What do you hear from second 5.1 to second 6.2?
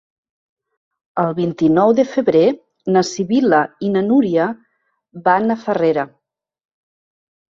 van a Farrera.